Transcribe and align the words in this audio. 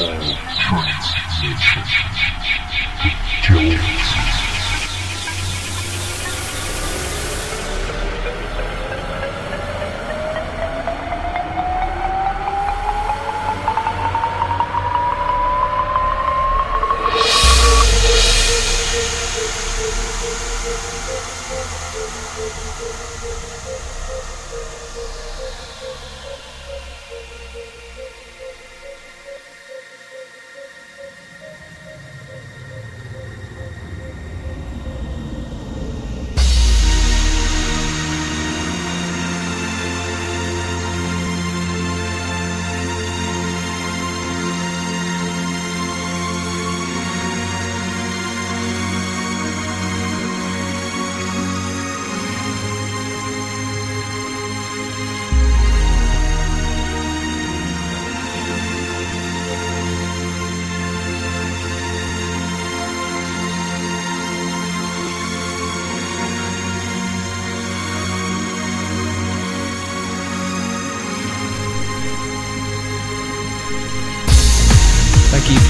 Oh, 0.00 0.04
true, 1.40 1.54
true, 1.58 1.82
true. 1.82 2.07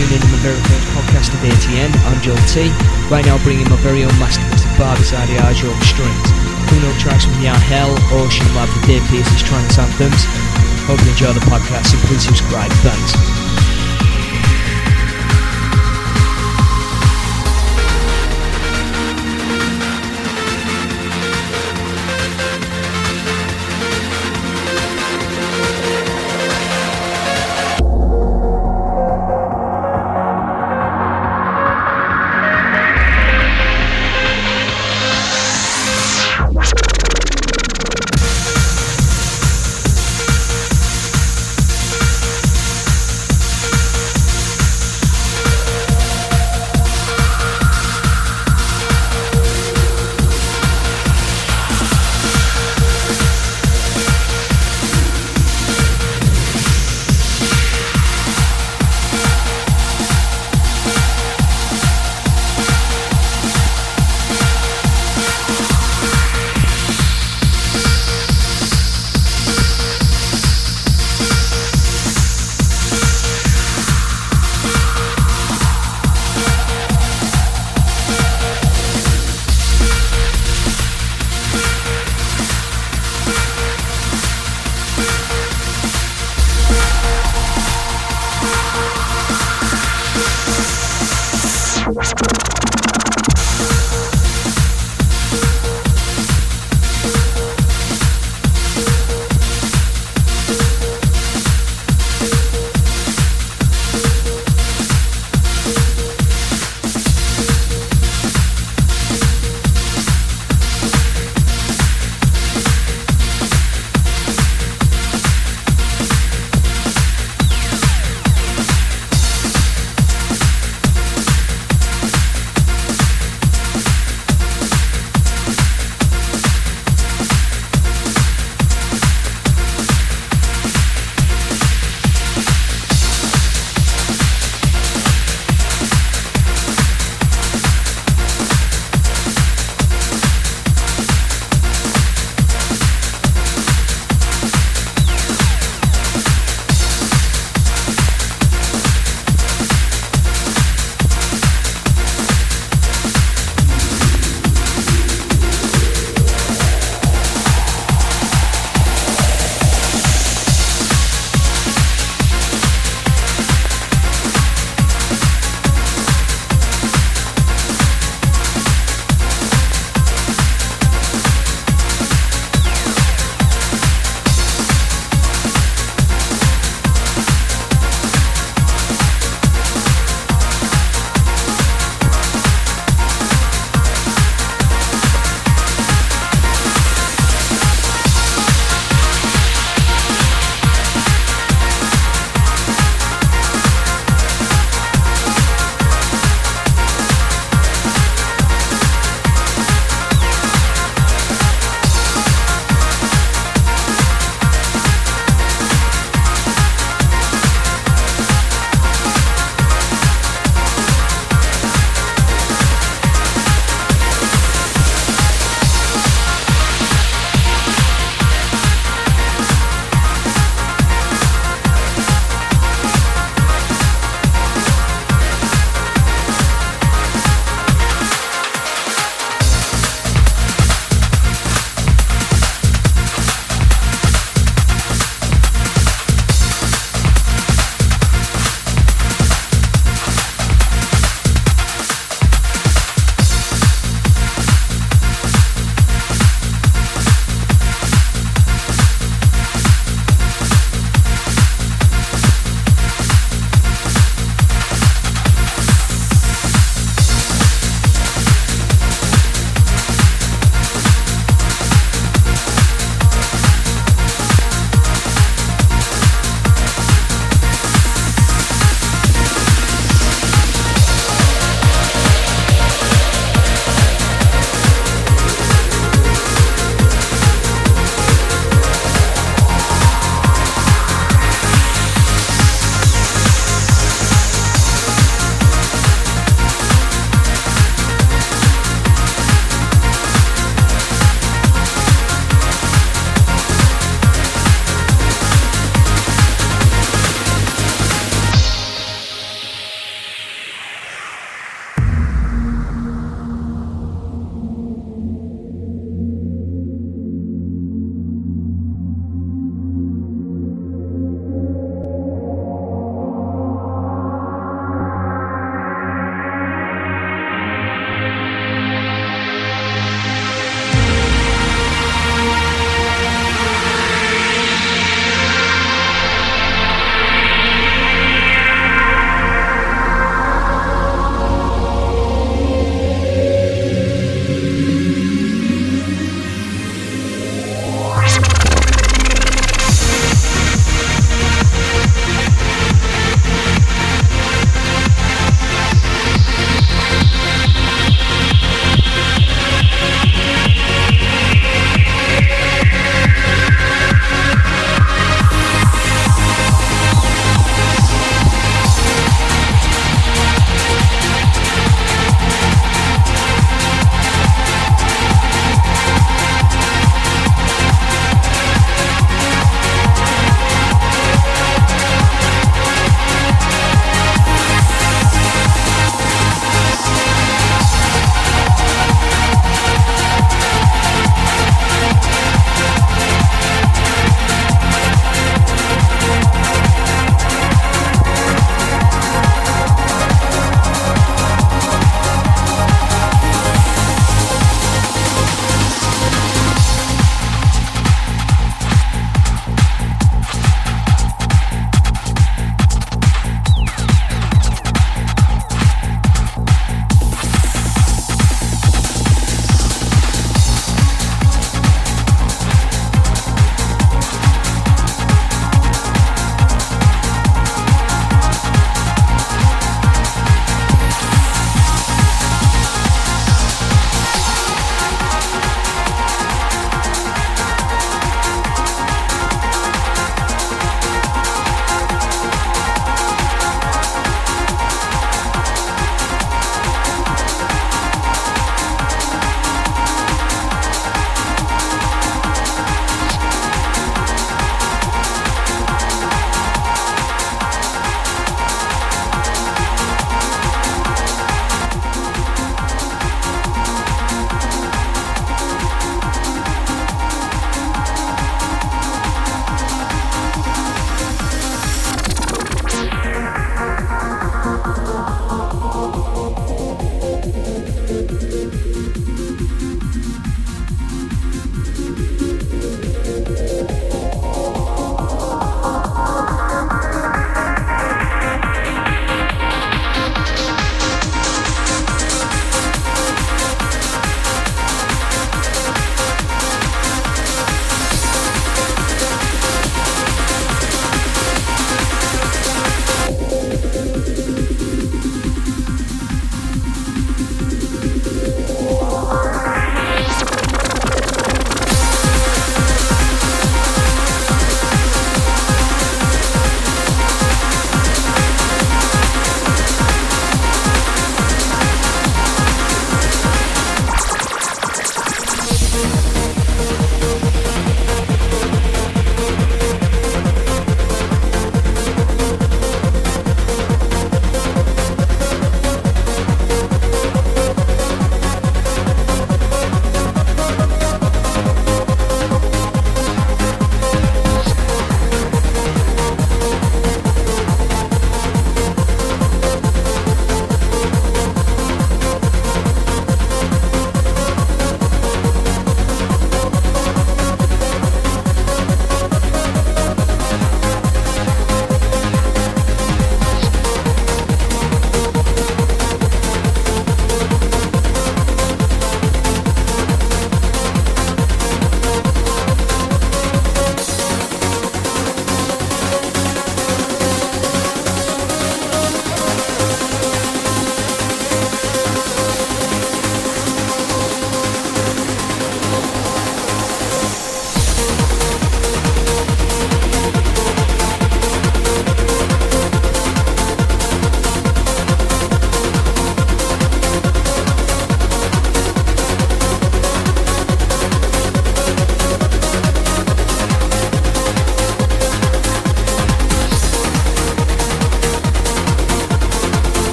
Tuning 0.00 0.14
in 0.16 0.20
to 0.22 0.28
my 0.28 0.38
very 0.38 0.60
first 0.62 0.86
podcast 0.96 1.28
of 1.34 1.40
ATN. 1.44 1.92
I'm 2.08 2.22
Joel 2.22 2.40
T. 2.48 2.70
Right 3.12 3.22
now, 3.26 3.36
bringing 3.44 3.68
my 3.68 3.76
very 3.84 4.02
own 4.02 4.18
masterpiece, 4.18 4.64
Barber's 4.78 5.12
Adagio 5.12 5.70
on 5.70 5.82
strings. 5.82 6.30
Coming 6.70 6.88
up 6.88 6.98
tracks 6.98 7.26
from 7.26 7.38
Yahel, 7.42 7.92
Ocean 8.10 8.48
Lab, 8.54 8.70
the 8.80 8.86
Dave 8.86 9.02
Pearce's 9.10 9.42
Trance 9.42 9.78
Anthems. 9.78 10.24
Hope 10.88 11.04
you 11.04 11.10
enjoy 11.10 11.34
the 11.34 11.40
podcast 11.40 11.92
and 11.92 12.02
please 12.08 12.24
subscribe. 12.24 12.72
Thanks. 12.80 13.39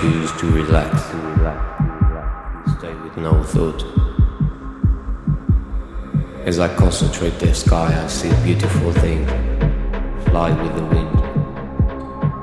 choose 0.00 0.32
to 0.32 0.46
relax, 0.46 1.10
to 1.10 1.16
relax, 1.18 2.72
stay 2.78 2.94
with 2.94 3.16
no 3.18 3.42
thought. 3.44 3.84
As 6.46 6.58
I 6.58 6.74
concentrate 6.74 7.38
the 7.38 7.54
sky, 7.54 8.02
I 8.02 8.06
see 8.06 8.30
a 8.30 8.40
beautiful 8.42 8.94
thing 8.94 9.26
fly 10.30 10.52
with 10.62 10.74
the 10.74 10.84
wind, 10.86 11.14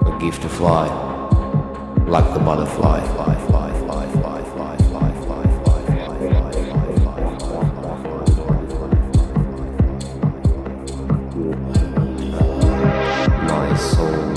a 0.06 0.18
gift 0.20 0.44
to 0.44 0.50
fly, 0.50 0.86
like 2.06 2.32
the 2.36 2.40
butterfly, 2.40 3.00
fly, 3.16 3.36
fly. 3.48 3.68
My 13.48 13.76
soul. 13.78 14.37